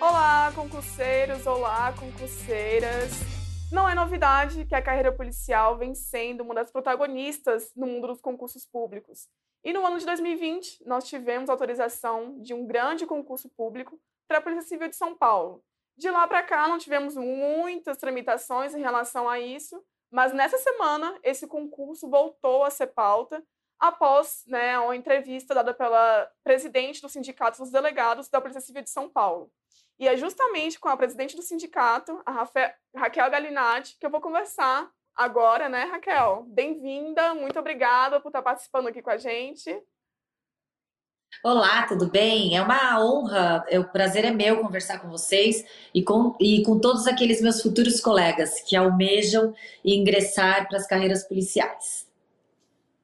[0.00, 1.46] Olá, concurseiros!
[1.46, 3.12] Olá, concurseiras!
[3.72, 8.20] Não é novidade que a carreira policial vem sendo uma das protagonistas no mundo dos
[8.20, 9.28] concursos públicos.
[9.64, 14.42] E no ano de 2020, nós tivemos autorização de um grande concurso público para a
[14.42, 15.62] Polícia Civil de São Paulo.
[15.96, 21.18] De lá para cá, não tivemos muitas tramitações em relação a isso, mas nessa semana,
[21.22, 23.42] esse concurso voltou a ser pauta
[23.78, 28.90] após né, uma entrevista dada pela presidente do Sindicato dos Delegados da Polícia Civil de
[28.90, 29.50] São Paulo.
[29.98, 32.46] E é justamente com a presidente do sindicato, a
[32.94, 36.44] Raquel Galinatti, que eu vou conversar agora, né, Raquel?
[36.48, 39.76] Bem-vinda, muito obrigada por estar participando aqui com a gente.
[41.44, 42.56] Olá, tudo bem?
[42.56, 46.80] É uma honra, é, o prazer é meu conversar com vocês e com, e com
[46.80, 52.07] todos aqueles meus futuros colegas que almejam ingressar para as carreiras policiais.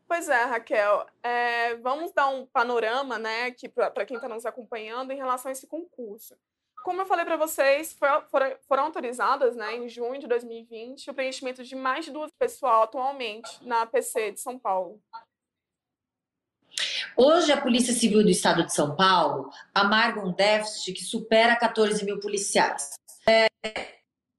[0.06, 1.06] Pois é, Raquel.
[1.22, 3.54] É, vamos dar um panorama, né,
[3.92, 6.36] para quem está nos acompanhando em relação a esse concurso.
[6.84, 8.22] Como eu falei para vocês, foram,
[8.68, 13.50] foram, autorizadas, né, em junho de 2020, o preenchimento de mais de duas pessoal atualmente
[13.66, 15.00] na PC de São Paulo.
[17.16, 22.04] Hoje, a Polícia Civil do Estado de São Paulo amarga um déficit que supera 14
[22.04, 22.90] mil policiais.
[23.26, 23.46] É,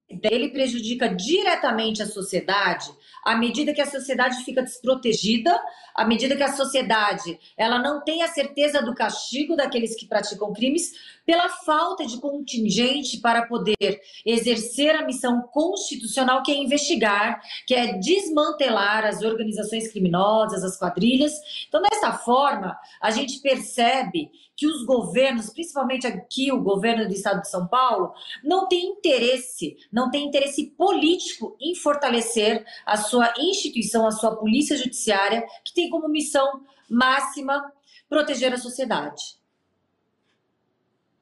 [0.10, 2.90] ele prejudica diretamente a sociedade
[3.26, 5.60] à medida que a sociedade fica desprotegida,
[5.96, 10.54] à medida que a sociedade ela não tem a certeza do castigo daqueles que praticam
[10.54, 10.92] crimes,
[11.26, 17.98] pela falta de contingente para poder exercer a missão constitucional que é investigar, que é
[17.98, 21.34] desmantelar as organizações criminosas, as quadrilhas.
[21.68, 27.42] Então, dessa forma, a gente percebe que os governos, principalmente aqui o governo do estado
[27.42, 34.06] de São Paulo, não tem interesse, não tem interesse político em fortalecer a sua instituição,
[34.06, 37.74] a sua polícia judiciária, que tem como missão máxima
[38.10, 39.40] proteger a sociedade.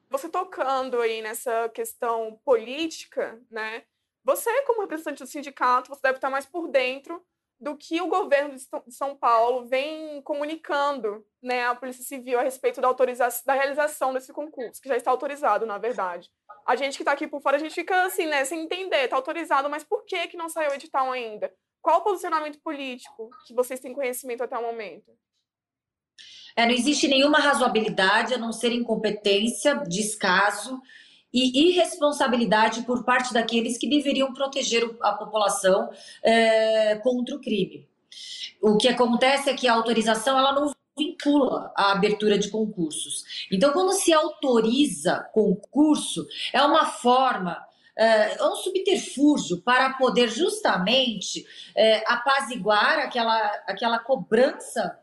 [0.10, 3.84] Você tocando aí nessa questão política, né?
[4.24, 7.24] Você, como representante do sindicato, você deve estar mais por dentro
[7.60, 12.82] do que o governo de São Paulo vem comunicando né, à Polícia Civil a respeito
[12.82, 16.30] da, autorização, da realização desse concurso, que já está autorizado, na verdade.
[16.66, 19.16] A gente que está aqui por fora, a gente fica assim, né, sem entender, está
[19.16, 21.54] autorizado, mas por que, que não saiu o edital ainda?
[21.82, 25.12] Qual o posicionamento político que vocês têm conhecimento até o momento?
[26.56, 30.82] É, não existe nenhuma razoabilidade a não ser incompetência, descaso
[31.34, 35.90] e irresponsabilidade por parte daqueles que deveriam proteger a população
[36.22, 37.90] é, contra o crime.
[38.62, 43.48] O que acontece é que a autorização ela não vincula a abertura de concursos.
[43.52, 47.58] Então, quando se autoriza concurso, é uma forma
[47.96, 51.46] é um subterfúgio para poder justamente
[51.76, 53.38] é, apaziguar aquela,
[53.68, 55.00] aquela cobrança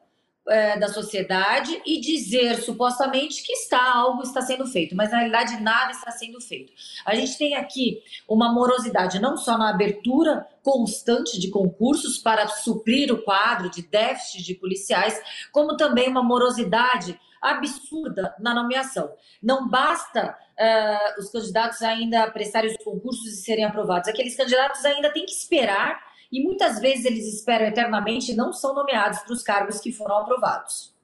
[0.49, 5.61] é, da sociedade e dizer supostamente que está algo está sendo feito, mas na realidade
[5.63, 6.73] nada está sendo feito.
[7.05, 13.13] A gente tem aqui uma morosidade não só na abertura constante de concursos para suprir
[13.13, 15.21] o quadro de déficit de policiais,
[15.53, 19.11] como também uma morosidade absurda na nomeação.
[19.43, 25.11] Não basta uh, os candidatos ainda prestarem os concursos e serem aprovados, aqueles candidatos ainda
[25.11, 29.43] têm que esperar e muitas vezes eles esperam eternamente e não são nomeados para os
[29.43, 30.95] cargos que foram aprovados.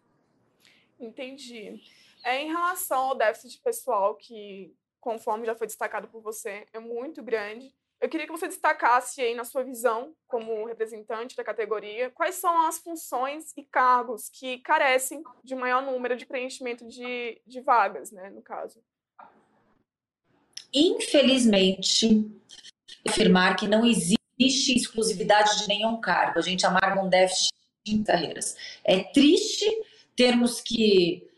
[0.98, 1.80] Entendi.
[2.24, 7.22] É, em relação ao déficit pessoal, que, conforme já foi destacado por você, é muito
[7.22, 12.34] grande, eu queria que você destacasse aí na sua visão, como representante da categoria, quais
[12.34, 18.12] são as funções e cargos que carecem de maior número de preenchimento de, de vagas,
[18.12, 18.82] né, no caso.
[20.74, 22.30] Infelizmente,
[23.08, 26.38] afirmar que não existe existe exclusividade de nenhum cargo.
[26.38, 27.52] A gente amarga um déficit
[27.86, 28.56] em carreiras.
[28.84, 29.66] É triste
[30.14, 31.28] termos que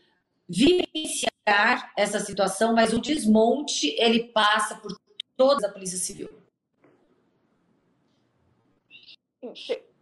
[0.47, 4.99] vivenciar essa situação, mas o desmonte ele passa por
[5.37, 6.29] toda a Polícia Civil.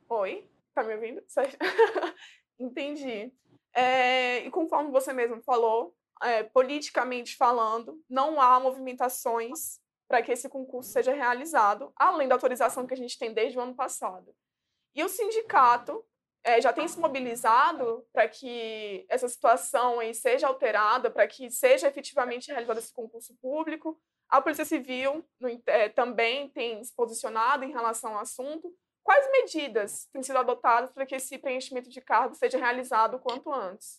[0.09, 1.21] Oi, tá me ouvindo?
[2.59, 3.31] Entendi.
[3.73, 10.47] É, e conforme você mesmo falou, é, politicamente falando, não há movimentações para que esse
[10.47, 14.33] concurso seja realizado, além da autorização que a gente tem desde o ano passado.
[14.95, 16.03] E o sindicato
[16.43, 21.87] é, já tem se mobilizado para que essa situação aí seja alterada, para que seja
[21.87, 23.99] efetivamente realizado esse concurso público.
[24.29, 28.73] A Polícia Civil no, é, também tem se posicionado em relação ao assunto.
[29.03, 33.53] Quais medidas têm sido adotadas para que esse preenchimento de cargo seja realizado o quanto
[33.53, 33.97] antes?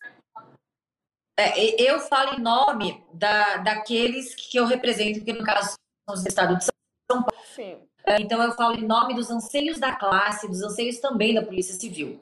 [1.38, 5.76] É, eu falo em nome da, daqueles que eu represento, que no caso
[6.14, 7.44] do Estado de São Paulo.
[7.54, 7.76] Sim.
[8.06, 11.74] É, então, eu falo em nome dos anseios da classe, dos anseios também da Polícia
[11.74, 12.18] Civil.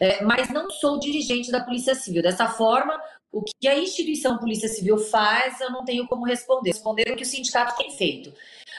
[0.00, 2.22] É, mas não sou dirigente da Polícia Civil.
[2.22, 3.00] Dessa forma,
[3.30, 6.70] o que a instituição Polícia Civil faz, eu não tenho como responder.
[6.70, 8.32] Responder o que o sindicato tem feito.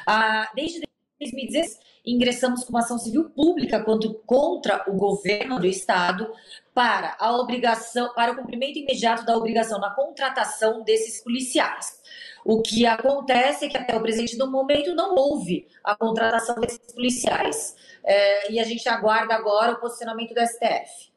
[0.07, 0.81] Ah, desde
[1.19, 3.83] 2016, ingressamos com uma ação civil pública
[4.25, 6.31] contra o governo do Estado
[6.73, 12.01] para a obrigação, para o cumprimento imediato da obrigação na contratação desses policiais.
[12.45, 16.91] O que acontece é que até o presente do momento não houve a contratação desses
[16.93, 17.75] policiais.
[18.03, 21.13] É, e a gente aguarda agora o posicionamento do STF.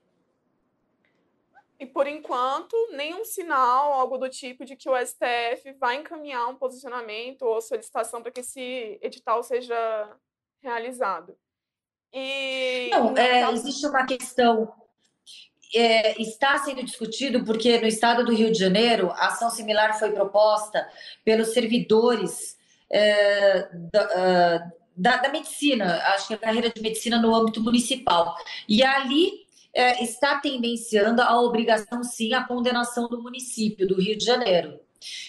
[1.79, 6.57] E por enquanto, nenhum sinal, algo do tipo de que o STF vai encaminhar um
[6.57, 9.77] posicionamento ou solicitação para que esse edital seja
[10.63, 11.37] realizado.
[12.13, 14.73] E não, é, existe uma questão
[15.75, 20.87] é, está sendo discutido porque no estado do Rio de Janeiro ação similar foi proposta
[21.25, 22.57] pelos servidores
[22.91, 28.35] é, da, ah, da, da, medicina, acho que a carreira de medicina no âmbito municipal.
[28.67, 34.25] E ali é, está tendenciando a obrigação, sim, a condenação do município, do Rio de
[34.25, 34.81] Janeiro.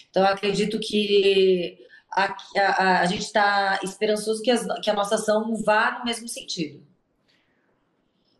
[0.09, 1.77] Então, acredito que
[2.09, 6.29] a, a, a gente está esperançoso que, as, que a nossa ação vá no mesmo
[6.29, 6.86] sentido.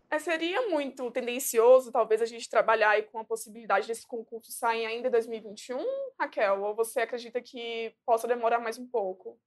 [0.10, 5.10] É, seria muito tendencioso, talvez, a gente trabalhar com a possibilidade desse concurso sair ainda
[5.10, 5.78] em 2021,
[6.18, 6.64] Raquel?
[6.64, 9.38] Ou você acredita que possa demorar mais um pouco?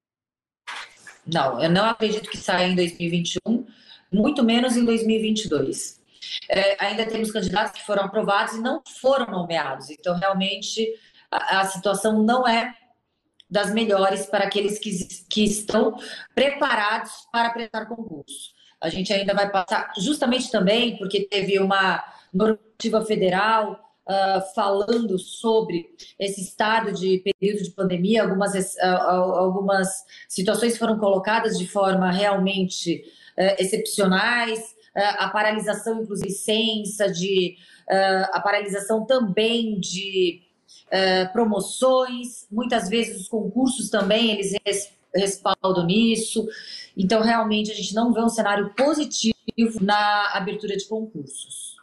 [1.27, 3.67] Não, eu não acredito que saia em 2021,
[4.13, 6.01] muito menos em 2022.
[6.49, 9.89] É, ainda temos candidatos que foram aprovados e não foram nomeados.
[9.89, 10.95] Então, realmente,
[11.31, 12.75] a, a situação não é
[13.49, 14.91] das melhores para aqueles que,
[15.29, 15.97] que estão
[16.35, 18.60] preparados para prestar concurso.
[18.81, 25.87] A gente ainda vai passar, justamente também porque teve uma normativa federal Uh, falando sobre
[26.19, 29.89] esse estado de período de pandemia, algumas, uh, algumas
[30.29, 33.05] situações foram colocadas de forma realmente
[33.39, 37.57] uh, excepcionais, a paralisação, inclusive, licença, de,
[38.33, 40.43] a paralisação também de
[41.33, 46.47] promoções, muitas vezes os concursos também, eles respaldam nisso.
[46.97, 49.35] Então, realmente, a gente não vê um cenário positivo
[49.81, 51.77] na abertura de concursos.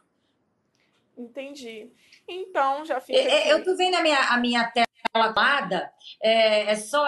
[1.17, 1.89] Entendi.
[2.27, 3.17] Então, já fica.
[3.17, 5.91] É, eu tô vendo a minha, a minha tela amada,
[6.21, 7.07] é, é só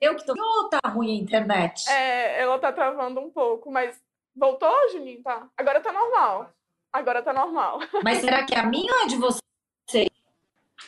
[0.00, 0.32] eu que tô.
[0.32, 1.90] Ou tá ruim a internet?
[1.90, 4.00] É, ela tá travando um pouco, mas
[4.34, 5.22] voltou, Juninho?
[5.22, 5.48] Tá.
[5.56, 6.50] Agora tá normal.
[6.92, 7.80] Agora tá normal.
[8.02, 9.40] Mas será que é a minha ou é de você?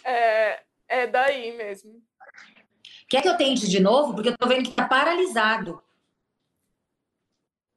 [0.05, 2.03] É, é daí mesmo.
[3.13, 4.15] Quer que eu tente de novo?
[4.15, 5.85] Porque eu tô vendo que tá paralisado.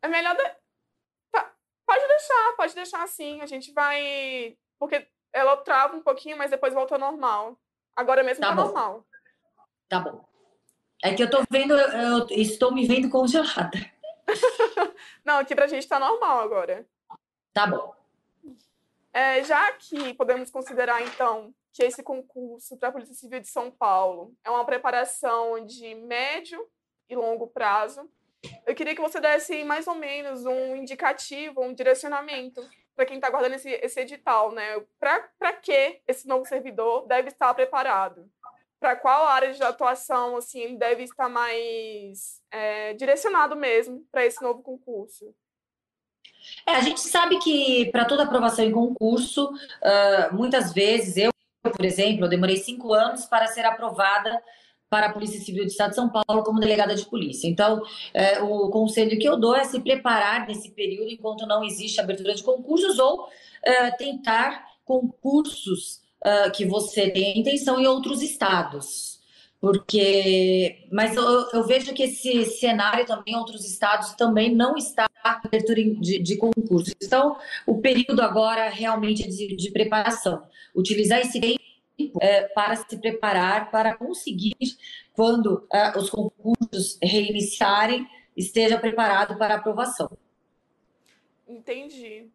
[0.01, 0.33] É melhor.
[0.33, 0.43] De...
[1.29, 1.53] Tá.
[1.85, 3.41] Pode deixar, pode deixar assim.
[3.41, 4.57] A gente vai.
[4.79, 7.59] Porque ela trava um pouquinho, mas depois volta ao normal.
[7.93, 9.05] Agora mesmo tá, tá normal.
[9.89, 10.25] Tá bom.
[11.03, 13.77] É que eu tô vendo, eu estou me vendo congelada.
[15.25, 16.87] Não, aqui pra gente tá normal agora.
[17.51, 17.93] Tá bom.
[19.15, 23.71] É, já que podemos considerar, então, que esse concurso para a Polícia Civil de São
[23.71, 26.67] Paulo é uma preparação de médio
[27.07, 28.11] e longo prazo.
[28.65, 32.61] Eu queria que você desse mais ou menos um indicativo, um direcionamento
[32.93, 34.83] para quem está guardando esse, esse edital, né?
[34.99, 38.29] Para que esse novo servidor deve estar preparado?
[38.81, 44.61] Para qual área de atuação assim deve estar mais é, direcionado mesmo para esse novo
[44.61, 45.33] concurso?
[46.67, 51.31] É, a gente sabe que para toda aprovação em concurso, uh, muitas vezes eu
[51.71, 54.41] por exemplo, eu demorei cinco anos para ser aprovada
[54.89, 57.47] para a Polícia Civil do Estado de São Paulo como delegada de polícia.
[57.47, 57.81] Então,
[58.13, 62.33] é, o conselho que eu dou é se preparar nesse período enquanto não existe abertura
[62.33, 63.27] de concursos ou
[63.63, 69.14] é, tentar concursos é, que você tem intenção em outros estados.
[69.65, 75.81] Porque, mas eu, eu, vejo que esse cenário também outros estados também não está abertura
[75.83, 76.93] de, de concursos.
[77.01, 80.47] Então, o período agora realmente de, de preparação.
[80.75, 81.59] Utilizar esse tempo
[82.21, 84.55] é, para se preparar para conseguir,
[85.13, 88.07] quando é, os concursos reiniciarem,
[88.37, 90.15] esteja preparado para aprovação.
[91.47, 92.29] Entendi.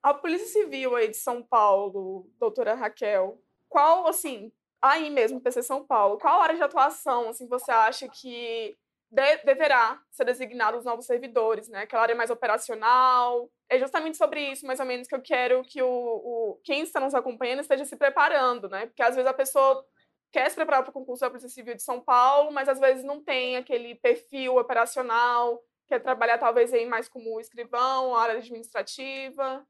[0.00, 4.52] A Polícia Civil aí de São Paulo, doutora Raquel, qual, assim,
[4.82, 8.76] aí mesmo, PC São Paulo, qual área de atuação, assim, você acha que
[9.12, 11.82] de, deverá ser designado os novos servidores, né?
[11.82, 13.50] Aquela área mais operacional.
[13.68, 16.98] É justamente sobre isso, mais ou menos, que eu quero que o, o quem está
[16.98, 18.86] nos acompanhando esteja se preparando, né?
[18.86, 19.84] Porque às vezes a pessoa
[20.32, 23.04] quer se preparar para o concurso da Polícia Civil de São Paulo, mas às vezes
[23.04, 29.62] não tem aquele perfil operacional, quer trabalhar talvez aí mais como escrivão, área administrativa.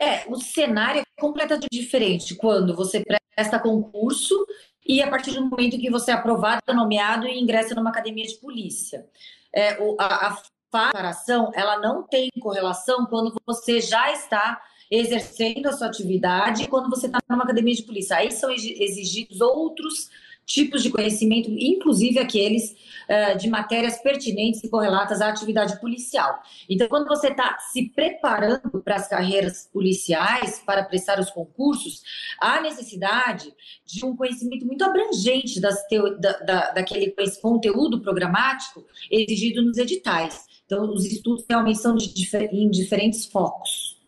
[0.00, 4.46] É, o cenário é completamente diferente quando você presta concurso
[4.86, 8.36] e a partir do momento que você é aprovado, nomeado e ingressa numa academia de
[8.36, 9.06] polícia.
[9.52, 15.72] É, o, a, a preparação, ela não tem correlação quando você já está exercendo a
[15.72, 18.16] sua atividade quando você está numa academia de polícia.
[18.16, 20.10] Aí são exigidos outros
[20.48, 26.42] tipos de conhecimento, inclusive aqueles uh, de matérias pertinentes e correlatas à atividade policial.
[26.68, 32.02] Então, quando você está se preparando para as carreiras policiais, para prestar os concursos,
[32.40, 39.62] há necessidade de um conhecimento muito abrangente das teo, da, da, daquele conteúdo programático exigido
[39.62, 40.46] nos editais.
[40.64, 42.10] Então, os estudos realmente são de,
[42.52, 43.98] em diferentes focos.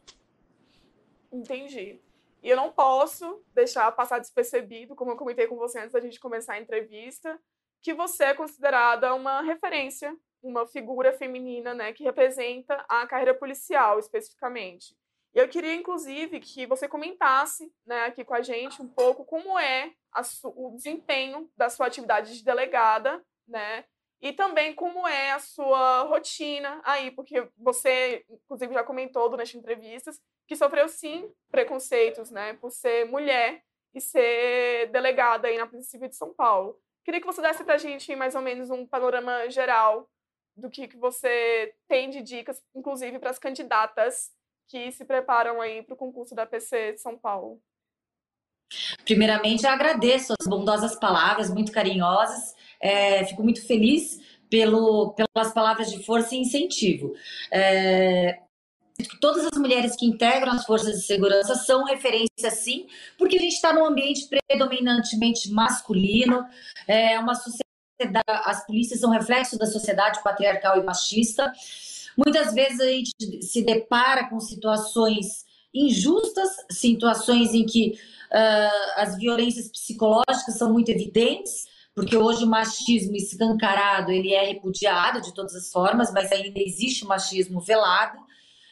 [1.31, 1.99] Entendi.
[2.43, 6.19] E eu não posso deixar passar despercebido, como eu comentei com você antes da gente
[6.19, 7.39] começar a entrevista,
[7.83, 13.99] que você é considerada uma referência, uma figura feminina, né, que representa a carreira policial
[13.99, 14.97] especificamente.
[15.35, 19.59] E eu queria, inclusive, que você comentasse né, aqui com a gente um pouco como
[19.59, 19.93] é
[20.45, 23.85] o desempenho da sua atividade de delegada, né?
[24.21, 30.21] E também como é a sua rotina aí, porque você, inclusive, já comentou durante entrevistas
[30.51, 33.63] que sofreu sim preconceitos, né, por ser mulher
[33.95, 36.77] e ser delegada aí na Polícia Civil de São Paulo.
[37.05, 40.11] Queria que você desse para a gente mais ou menos um panorama geral
[40.57, 44.33] do que, que você tem de dicas, inclusive para as candidatas
[44.67, 47.63] que se preparam aí para o concurso da PC de São Paulo.
[49.05, 52.57] Primeiramente, eu agradeço as bondosas palavras, muito carinhosas.
[52.81, 54.19] É, fico muito feliz
[54.51, 57.15] pelo, pelas palavras de força e incentivo.
[57.53, 58.41] É,
[59.09, 62.87] que todas as mulheres que integram as forças de segurança são referência, sim,
[63.19, 66.45] porque a gente está num ambiente predominantemente masculino,
[66.87, 71.53] é uma sociedade, as polícias são reflexo da sociedade patriarcal e machista.
[72.17, 77.99] Muitas vezes a gente se depara com situações injustas, situações em que
[78.33, 85.21] uh, as violências psicológicas são muito evidentes, porque hoje o machismo escancarado ele é repudiado
[85.21, 88.19] de todas as formas, mas ainda existe o machismo velado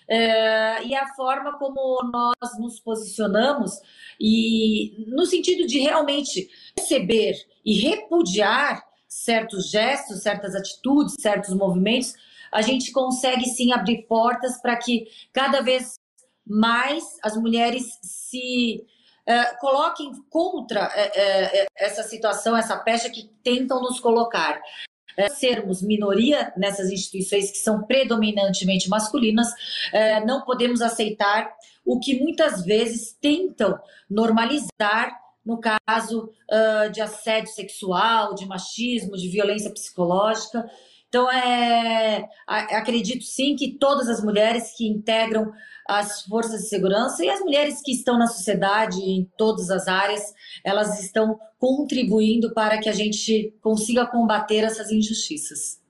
[0.09, 3.73] é, e a forma como nós nos posicionamos
[4.19, 6.49] e no sentido de realmente
[6.79, 7.35] receber
[7.65, 12.15] e repudiar certos gestos, certas atitudes, certos movimentos,
[12.51, 15.97] a gente consegue sim abrir portas para que cada vez
[16.47, 18.83] mais as mulheres se
[19.29, 24.59] uh, coloquem contra uh, uh, essa situação, essa pecha que tentam nos colocar
[25.19, 29.49] é, sermos minoria nessas instituições que são predominantemente masculinas,
[29.93, 31.51] é, não podemos aceitar
[31.85, 35.13] o que muitas vezes tentam normalizar
[35.45, 40.71] no caso uh, de assédio sexual, de machismo, de violência psicológica.
[41.09, 45.51] Então, é, acredito sim que todas as mulheres que integram
[45.89, 50.35] as forças de segurança e as mulheres que estão na sociedade em todas as áreas,
[50.63, 55.83] elas estão contribuindo para que a gente consiga combater essas injustiças.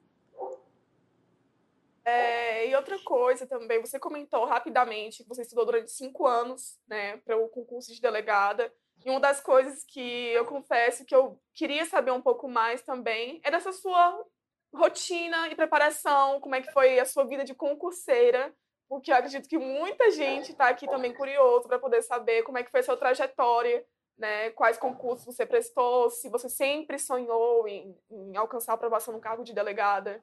[2.04, 7.16] É, e outra coisa também, você comentou rapidamente que você estudou durante cinco anos né,
[7.18, 8.72] para o concurso de delegada.
[9.04, 13.40] E uma das coisas que eu confesso que eu queria saber um pouco mais também
[13.42, 14.24] é dessa sua
[14.72, 18.54] rotina e preparação, como é que foi a sua vida de concurseira,
[18.88, 22.62] porque eu acredito que muita gente está aqui também curioso para poder saber como é
[22.62, 23.84] que foi a sua trajetória,
[24.16, 24.50] né?
[24.50, 29.44] Quais concursos você prestou, se você sempre sonhou em, em alcançar a aprovação no cargo
[29.44, 30.22] de delegada.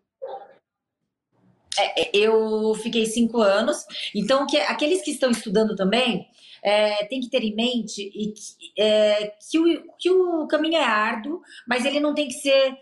[1.78, 6.28] É, é eu fiquei cinco anos, então que, aqueles que estão estudando também
[6.64, 10.84] é, tem que ter em mente e que, é, que, o, que o caminho é
[10.84, 12.78] árduo, mas ele não tem que ser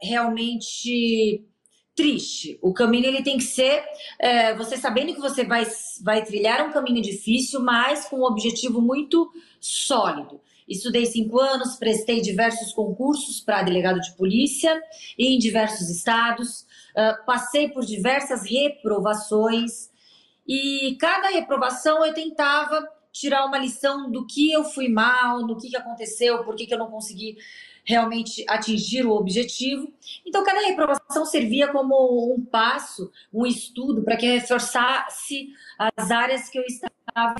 [0.00, 1.44] realmente
[2.00, 2.58] triste.
[2.62, 5.66] O caminho ele tem que ser uh, você sabendo que você vai,
[6.02, 9.30] vai trilhar um caminho difícil, mas com um objetivo muito
[9.60, 10.40] sólido.
[10.66, 14.80] Estudei cinco anos, prestei diversos concursos para delegado de polícia
[15.18, 16.60] em diversos estados,
[16.96, 19.90] uh, passei por diversas reprovações
[20.48, 25.68] e cada reprovação eu tentava tirar uma lição do que eu fui mal, do que,
[25.68, 27.36] que aconteceu, por que, que eu não consegui
[27.90, 29.92] realmente atingir o objetivo.
[30.24, 36.58] Então, cada reprovação servia como um passo, um estudo para que reforçasse as áreas que
[36.58, 37.34] eu estava,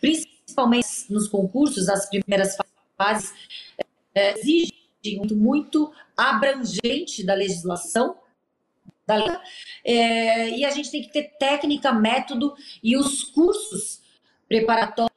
[0.00, 2.56] principalmente nos concursos, as primeiras
[2.98, 3.32] fases,
[4.14, 4.72] é, exigem
[5.16, 8.16] muito, muito abrangente da legislação.
[9.06, 9.42] Da
[9.84, 14.00] é, e a gente tem que ter técnica, método e os cursos
[14.48, 15.11] preparatórios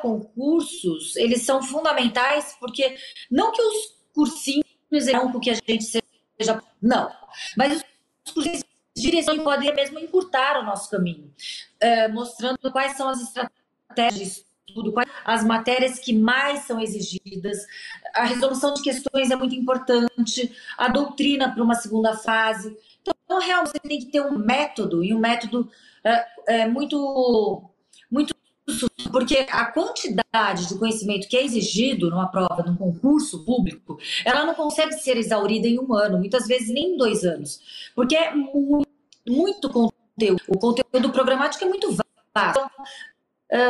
[0.00, 2.96] concursos, eles são fundamentais porque
[3.30, 7.10] não que os cursinhos eram que a gente seja, não,
[7.56, 7.82] mas
[8.26, 8.64] os cursinhos
[8.94, 11.32] de direção podem mesmo encurtar o nosso caminho,
[11.80, 17.66] é, mostrando quais são as estratégias tudo, quais as matérias que mais são exigidas,
[18.14, 22.76] a resolução de questões é muito importante, a doutrina para uma segunda fase.
[23.02, 25.70] Então, realmente você tem que ter um método, e um método
[26.04, 27.70] é, é, muito,
[28.10, 28.34] muito
[29.10, 34.54] porque a quantidade de conhecimento que é exigido numa prova, num concurso público, ela não
[34.54, 37.60] consegue ser exaurida em um ano, muitas vezes nem em dois anos,
[37.94, 38.88] porque é muito,
[39.28, 40.42] muito conteúdo.
[40.48, 42.10] O conteúdo programático é muito vasto.
[42.50, 42.70] Então,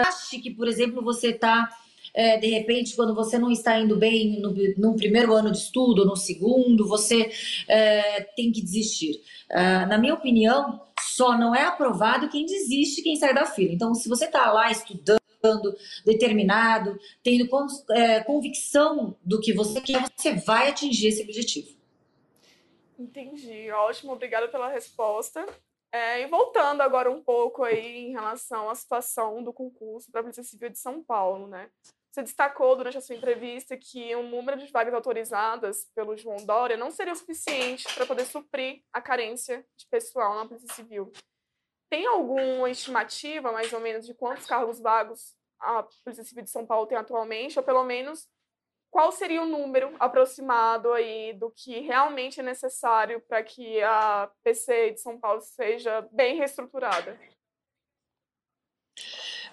[0.03, 1.69] ache que, por exemplo, você está
[2.15, 6.05] é, de repente, quando você não está indo bem no, no primeiro ano de estudo,
[6.05, 7.31] no segundo, você
[7.67, 9.23] é, tem que desistir.
[9.51, 10.81] Uh, na minha opinião,
[11.17, 13.73] só não é aprovado quem desiste, quem sai da fila.
[13.73, 15.21] Então, se você está lá estudando,
[16.05, 17.49] determinado, tendo
[17.91, 21.77] é, convicção do que você quer, você vai atingir esse objetivo.
[22.99, 25.45] Entendi, ótimo, obrigada pela resposta.
[25.91, 30.23] É, e voltando agora um pouco aí em relação à situação do concurso para a
[30.23, 31.69] Polícia Civil de São Paulo, né?
[32.13, 36.77] Você destacou durante a sua entrevista que o número de vagas autorizadas pelo João Dória
[36.77, 41.11] não seria o suficiente para poder suprir a carência de pessoal na Polícia Civil.
[41.89, 46.67] Tem alguma estimativa, mais ou menos, de quantos cargos vagos a Polícia Civil de São
[46.67, 48.29] Paulo tem atualmente, ou pelo menos
[48.91, 54.91] qual seria o número aproximado aí do que realmente é necessário para que a PC
[54.91, 57.19] de São Paulo seja bem reestruturada?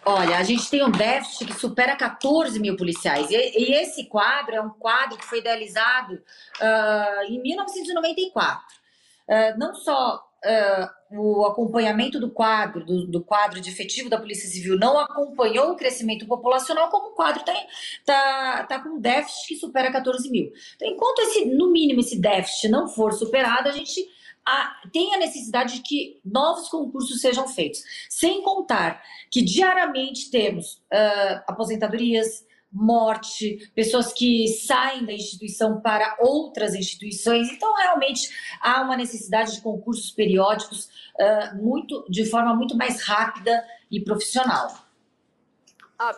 [0.05, 3.29] Olha, a gente tem um déficit que supera 14 mil policiais.
[3.29, 8.59] E, e esse quadro é um quadro que foi idealizado uh, em 1994.
[8.59, 14.19] Uh, ah, não só uh, o acompanhamento do quadro, do, do, quadro de efetivo da
[14.19, 17.53] Polícia Civil não acompanhou o crescimento populacional, como o quadro está
[18.05, 20.51] tá, tá com um déficit que supera 14 mil.
[20.75, 24.07] Então, enquanto esse, no mínimo esse déficit não for superado, a gente
[24.45, 27.81] a, tem a necessidade de que novos concursos sejam feitos.
[28.09, 36.75] Sem contar que diariamente temos uh, aposentadorias, morte, pessoas que saem da instituição para outras
[36.75, 37.49] instituições.
[37.51, 38.29] Então, realmente
[38.61, 40.85] há uma necessidade de concursos periódicos
[41.19, 44.89] uh, muito, de forma muito mais rápida e profissional
[45.99, 46.13] a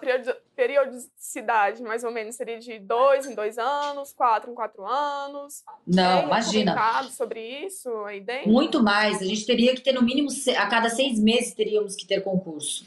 [0.61, 5.63] periodicidade, mais ou menos, seria de dois em dois anos, quatro em quatro anos?
[5.87, 7.03] Não, Tem imagina.
[7.09, 8.51] sobre isso aí dentro?
[8.51, 9.19] Muito mais.
[9.23, 12.85] A gente teria que ter, no mínimo, a cada seis meses teríamos que ter concurso.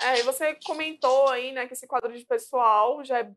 [0.00, 3.30] É, e você comentou aí, né, que esse quadro de pessoal já é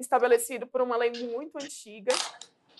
[0.00, 2.12] estabelecido por uma lei muito antiga.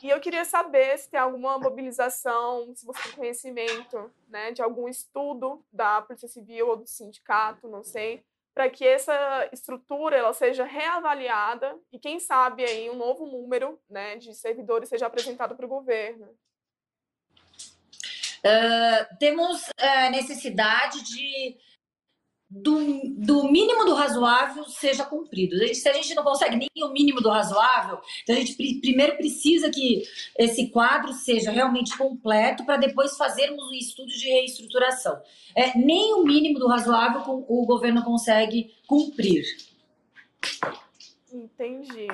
[0.03, 4.89] E eu queria saber se tem alguma mobilização, se você tem conhecimento, né, de algum
[4.89, 8.25] estudo da Polícia Civil ou do sindicato, não sei,
[8.57, 14.17] para que essa estrutura ela seja reavaliada e quem sabe aí um novo número né,
[14.17, 16.27] de servidores seja apresentado para o governo.
[18.39, 21.59] Uh, temos uh, necessidade de
[22.63, 22.79] do,
[23.17, 25.57] do mínimo do razoável seja cumprido.
[25.75, 29.71] Se a gente não consegue nem o mínimo do razoável, então a gente primeiro precisa
[29.71, 30.05] que
[30.39, 35.21] esse quadro seja realmente completo para depois fazermos o estudo de reestruturação.
[35.55, 39.45] É, nem o mínimo do razoável o governo consegue cumprir.
[41.33, 42.07] Entendi.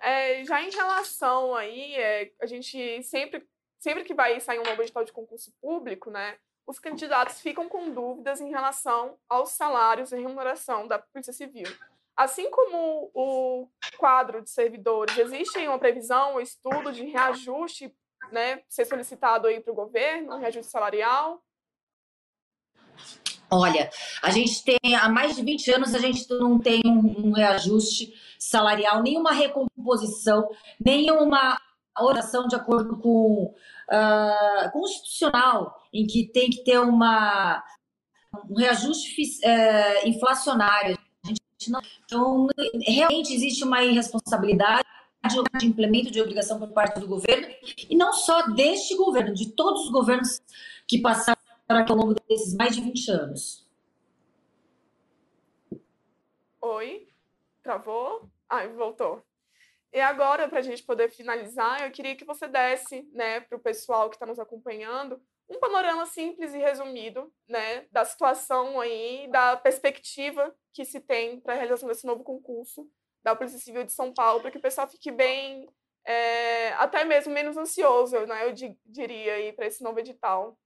[0.00, 3.44] É, já em relação aí, é, a gente sempre,
[3.78, 6.36] sempre que vai sair um novo edital de concurso público, né?
[6.68, 11.66] Os candidatos ficam com dúvidas em relação aos salários e remuneração da Polícia Civil.
[12.14, 17.90] Assim como o quadro de servidores, existe uma previsão, um estudo de reajuste,
[18.30, 21.42] né, ser solicitado aí para o governo, um reajuste salarial?
[23.50, 23.88] Olha,
[24.22, 28.12] a gente tem, há mais de 20 anos, a gente não tem um, um reajuste
[28.38, 31.58] salarial, nenhuma recomposição, nenhuma
[31.98, 33.54] oração de acordo com
[33.88, 37.62] uh, constitucional, em que tem que ter uma,
[38.48, 40.98] um reajuste uh, inflacionário.
[41.68, 42.46] Não, então,
[42.86, 44.86] realmente existe uma irresponsabilidade
[45.58, 47.48] de implemento de obrigação por parte do governo,
[47.90, 50.40] e não só deste governo, de todos os governos
[50.86, 51.36] que passaram
[51.68, 53.66] ao longo desses mais de 20 anos.
[56.60, 57.08] Oi?
[57.62, 58.28] Travou?
[58.48, 59.22] Ai, voltou.
[59.92, 63.60] E agora, para a gente poder finalizar, eu queria que você desse né, para o
[63.60, 69.56] pessoal que está nos acompanhando um panorama simples e resumido né, da situação aí, da
[69.56, 72.86] perspectiva que se tem para a realização desse novo concurso
[73.24, 75.66] da Polícia Civil de São Paulo, para que o pessoal fique bem,
[76.04, 78.52] é, até mesmo menos ansioso, né, eu
[78.84, 80.58] diria, para esse novo edital.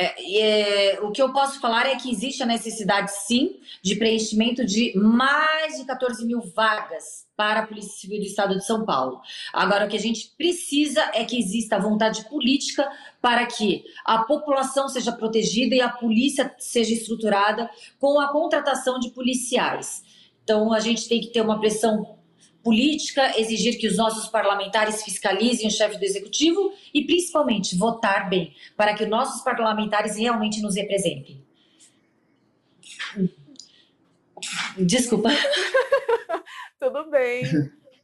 [0.00, 4.64] É, é, o que eu posso falar é que existe a necessidade, sim, de preenchimento
[4.64, 9.20] de mais de 14 mil vagas para a Polícia Civil do Estado de São Paulo.
[9.52, 12.88] Agora, o que a gente precisa é que exista vontade política
[13.20, 19.10] para que a população seja protegida e a polícia seja estruturada com a contratação de
[19.10, 20.04] policiais.
[20.44, 22.17] Então, a gente tem que ter uma pressão
[22.68, 28.54] política, exigir que os nossos parlamentares fiscalizem o chefe do executivo e, principalmente, votar bem,
[28.76, 31.42] para que nossos parlamentares realmente nos representem.
[34.76, 35.30] Desculpa.
[36.78, 37.42] Tudo bem.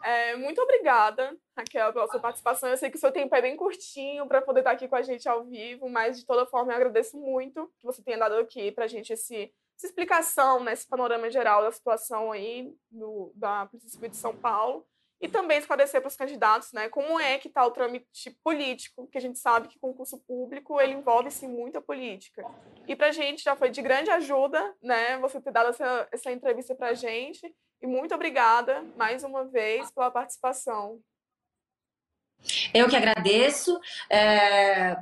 [0.03, 2.71] É, muito obrigada, Raquel, pela sua participação.
[2.71, 5.03] Eu sei que o seu tempo é bem curtinho para poder estar aqui com a
[5.03, 8.73] gente ao vivo, mas de toda forma eu agradeço muito que você tenha dado aqui
[8.73, 13.67] para a gente esse, essa explicação, né, esse panorama geral da situação aí do, da
[13.67, 14.87] Polícia Civil de São Paulo
[15.21, 19.19] e também esclarecer para os candidatos, né, como é que está o trâmite político, que
[19.19, 22.45] a gente sabe que concurso público ele envolve sim muita política.
[22.87, 26.31] E para a gente já foi de grande ajuda, né, você ter dado essa, essa
[26.31, 31.01] entrevista para a gente e muito obrigada mais uma vez pela participação.
[32.75, 33.81] Eu que agradeço.
[34.11, 34.97] É...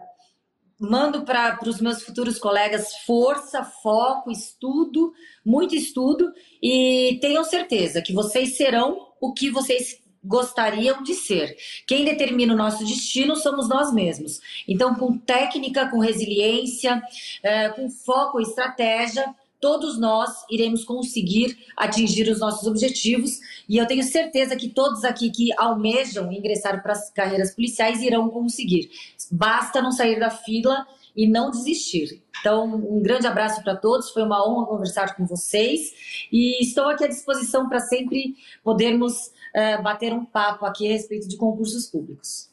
[0.83, 5.12] Mando para os meus futuros colegas força, foco, estudo,
[5.47, 11.57] muito estudo, e tenham certeza que vocês serão o que vocês gostariam de ser.
[11.87, 14.40] Quem determina o nosso destino somos nós mesmos.
[14.66, 17.01] Então, com técnica, com resiliência,
[17.42, 24.03] é, com foco estratégia, todos nós iremos conseguir atingir os nossos objetivos e eu tenho
[24.03, 28.90] certeza que todos aqui que almejam ingressar para as carreiras policiais irão conseguir.
[29.31, 32.25] Basta não sair da fila e não desistir.
[32.40, 37.05] Então, um grande abraço para todos, foi uma honra conversar com vocês e estou aqui
[37.05, 42.51] à disposição para sempre podermos uh, bater um papo aqui a respeito de concursos públicos.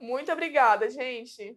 [0.00, 1.56] Muito obrigada, gente.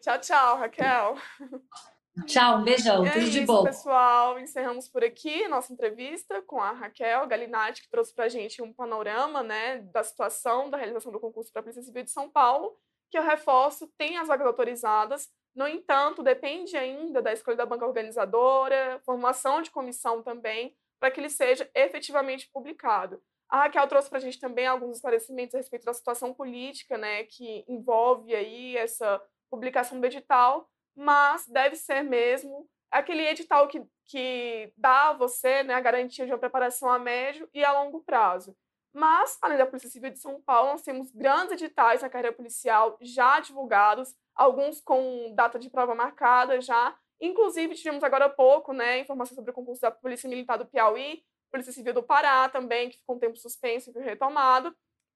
[0.00, 1.16] Tchau, tchau, Raquel.
[2.26, 3.64] Tchau, um beijão, é tudo isso, de bom.
[3.64, 4.38] pessoal.
[4.38, 8.72] Encerramos por aqui nossa entrevista com a Raquel Galinatti, que trouxe para a gente um
[8.72, 12.76] panorama né, da situação da realização do concurso para a Polícia Civil de São Paulo,
[13.10, 15.28] que eu reforço, tem as vagas autorizadas,
[15.58, 21.18] no entanto, depende ainda da escolha da banca organizadora, formação de comissão também, para que
[21.18, 23.20] ele seja efetivamente publicado.
[23.48, 27.24] A Raquel trouxe para a gente também alguns esclarecimentos a respeito da situação política, né,
[27.24, 34.72] que envolve aí essa publicação do edital, mas deve ser mesmo aquele edital que, que
[34.76, 38.56] dá a você né, a garantia de uma preparação a médio e a longo prazo.
[38.92, 42.98] Mas, além da Polícia Civil de São Paulo, nós temos grandes editais na carreira policial
[43.00, 46.98] já divulgados, alguns com data de prova marcada já.
[47.20, 51.22] Inclusive, tivemos agora há pouco né, informação sobre o concurso da Polícia Militar do Piauí,
[51.52, 54.74] Polícia Civil do Pará também, que ficou um tempo suspenso e foi retomado.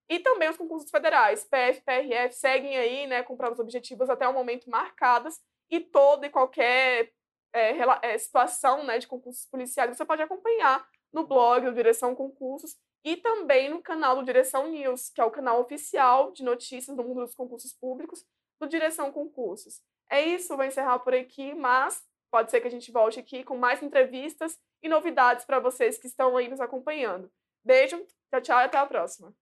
[0.09, 4.33] E também os concursos federais, PF, PRF, seguem aí né, com provas objetivas até o
[4.33, 5.41] momento marcadas
[5.73, 7.11] e toda e qualquer
[7.53, 12.77] é, é, situação né, de concursos policiais você pode acompanhar no blog do Direção Concursos
[13.03, 17.03] e também no canal do Direção News, que é o canal oficial de notícias do
[17.03, 18.25] mundo dos concursos públicos
[18.61, 19.83] do Direção Concursos.
[20.11, 23.57] É isso, vou encerrar por aqui, mas pode ser que a gente volte aqui com
[23.57, 27.31] mais entrevistas e novidades para vocês que estão aí nos acompanhando.
[27.65, 29.35] Beijo, tchau, tchau e até a próxima.